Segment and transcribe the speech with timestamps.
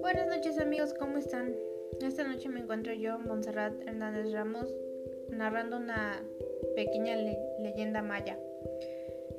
[0.00, 1.56] Buenas noches amigos, ¿cómo están?
[2.00, 4.72] Esta noche me encuentro yo, Montserrat Hernández Ramos,
[5.30, 6.22] narrando una
[6.76, 7.16] pequeña
[7.58, 8.38] leyenda maya.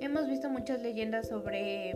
[0.01, 1.95] Hemos visto muchas leyendas sobre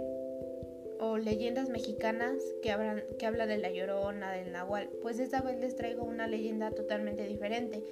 [1.00, 5.60] o leyendas mexicanas que, hablan, que habla de la llorona, del nahual, pues esta vez
[5.60, 7.84] les traigo una leyenda totalmente diferente.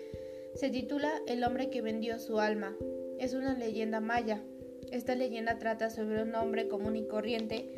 [0.54, 2.78] Se titula El hombre que vendió su alma.
[3.20, 4.42] Es una leyenda maya.
[4.92, 7.70] Esta leyenda trata sobre un hombre común y corriente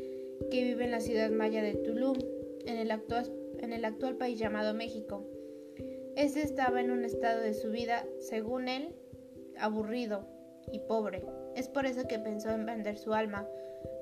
[0.52, 2.17] que vive en la ciudad maya de Tulum,
[2.65, 5.25] en el actual, en el actual país llamado México.
[6.15, 8.95] Este estaba en un estado de su vida, según él,
[9.57, 10.27] aburrido
[10.71, 11.23] y pobre.
[11.55, 13.48] Es por eso que pensó en vender su alma,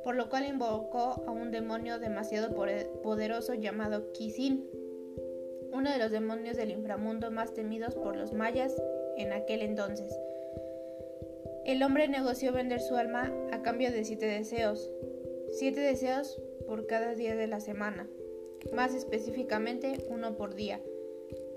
[0.04, 2.54] por lo cual invocó a un demonio demasiado
[3.04, 4.66] poderoso llamado Kisin,
[5.74, 8.82] uno de los demonios del inframundo más temidos por los mayas
[9.18, 10.18] en aquel entonces.
[11.66, 14.92] El hombre negoció vender su alma a cambio de siete deseos,
[15.50, 18.08] siete deseos por cada día de la semana,
[18.72, 20.80] más específicamente uno por día.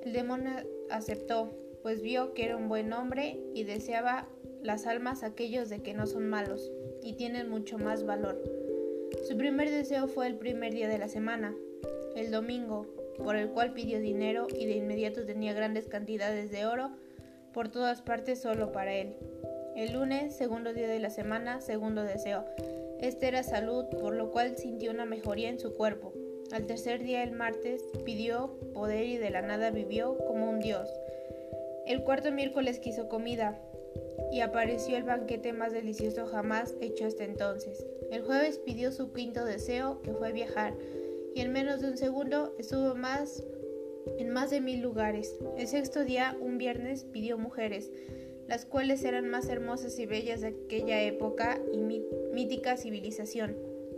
[0.02, 0.52] El demonio
[0.88, 1.50] aceptó,
[1.82, 4.30] pues vio que era un buen hombre y deseaba
[4.62, 8.42] las almas aquellos de que no son malos y tienen mucho más valor.
[9.28, 11.54] Su primer deseo fue el primer día de la semana,
[12.16, 12.86] el domingo,
[13.18, 16.92] por el cual pidió dinero y de inmediato tenía grandes cantidades de oro
[17.52, 19.16] por todas partes solo para él.
[19.78, 22.44] El lunes, segundo día de la semana, segundo deseo.
[22.98, 26.12] Este era salud, por lo cual sintió una mejoría en su cuerpo.
[26.50, 30.90] Al tercer día, el martes, pidió poder y de la nada vivió como un dios.
[31.86, 33.56] El cuarto miércoles quiso comida,
[34.32, 37.86] y apareció el banquete más delicioso jamás hecho hasta entonces.
[38.10, 40.74] El jueves pidió su quinto deseo, que fue viajar,
[41.36, 43.44] y en menos de un segundo estuvo más
[44.18, 45.38] en más de mil lugares.
[45.56, 47.92] El sexto día, un viernes, pidió mujeres,
[48.48, 51.78] las cuales eran más hermosas y bellas de aquella época y
[52.32, 53.56] mítica civilización.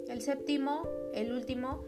[0.08, 0.82] El séptimo,
[1.14, 1.84] el último,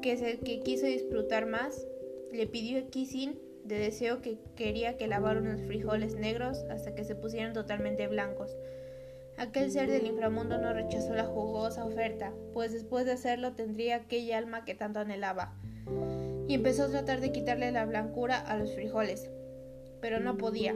[0.00, 1.86] que es el que quiso disfrutar más,
[2.32, 7.04] le pidió a Kisin de deseo que quería que lavara unos frijoles negros hasta que
[7.04, 8.56] se pusieran totalmente blancos.
[9.36, 14.38] Aquel ser del inframundo no rechazó la jugosa oferta, pues después de hacerlo tendría aquella
[14.38, 15.54] alma que tanto anhelaba,
[16.48, 19.30] y empezó a tratar de quitarle la blancura a los frijoles,
[20.00, 20.74] pero no podía.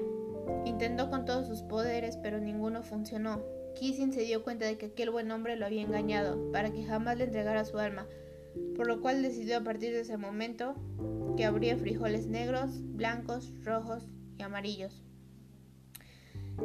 [0.64, 3.42] Intentó con todos sus poderes, pero ninguno funcionó.
[3.74, 7.18] Kissing se dio cuenta de que aquel buen hombre lo había engañado, para que jamás
[7.18, 8.06] le entregara su alma,
[8.76, 10.74] por lo cual decidió a partir de ese momento
[11.36, 14.08] que habría frijoles negros, blancos, rojos
[14.38, 15.02] y amarillos.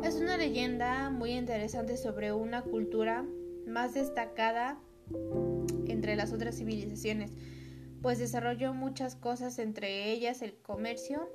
[0.04, 3.26] Es una leyenda muy interesante sobre una cultura
[3.66, 4.80] más destacada
[5.88, 7.32] entre las otras civilizaciones,
[8.02, 11.30] pues desarrolló muchas cosas, entre ellas el comercio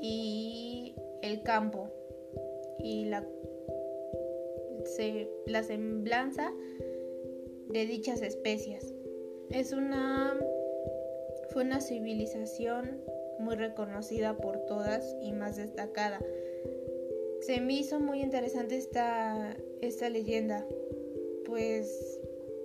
[0.00, 0.94] y
[1.42, 1.90] campo
[2.78, 3.26] y la,
[5.46, 6.52] la semblanza
[7.68, 8.94] de dichas especies.
[9.50, 10.38] Es una
[11.52, 13.02] fue una civilización
[13.38, 16.20] muy reconocida por todas y más destacada.
[17.40, 20.66] Se me hizo muy interesante esta, esta leyenda,
[21.44, 22.20] pues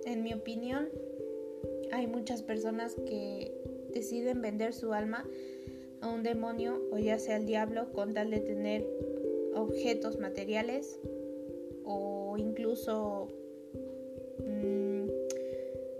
[0.06, 0.88] en mi opinión
[1.92, 3.52] hay muchas personas que
[3.92, 5.26] deciden vender su alma
[6.00, 8.86] a un demonio o ya sea al diablo con tal de tener
[9.54, 11.00] objetos materiales
[11.84, 13.28] o incluso
[14.44, 15.08] mm,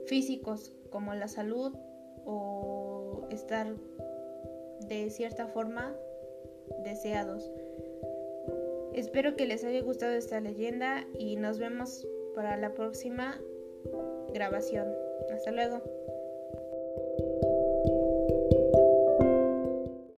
[0.07, 1.73] físicos como la salud
[2.25, 3.75] o estar
[4.89, 5.95] de cierta forma
[6.85, 7.51] deseados.
[8.95, 13.41] Espero que les haya gustado esta leyenda y nos vemos para la próxima
[14.33, 14.89] grabación.
[15.33, 15.83] Hasta luego.